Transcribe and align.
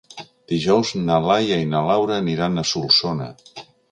Dijous 0.51 0.93
na 1.09 1.17
Laia 1.25 1.59
i 1.65 1.69
na 1.75 1.83
Laura 1.89 2.17
aniran 2.23 2.57
a 2.57 2.65
Solsona. 2.73 3.31